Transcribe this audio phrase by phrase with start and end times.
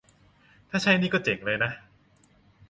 [0.69, 1.71] ถ้าใช่นี่ก็เจ๋งเลยนะ